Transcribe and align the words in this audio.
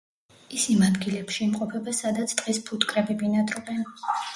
ის 0.59 0.63
იმ 0.75 0.79
ადგილებში 0.87 1.39
იმყოფება, 1.49 1.95
სადაც 2.01 2.37
ტყის 2.43 2.65
ფუტკრები 2.71 3.23
ბინადრობენ. 3.25 3.91